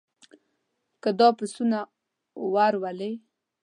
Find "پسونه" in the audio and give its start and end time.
1.37-1.79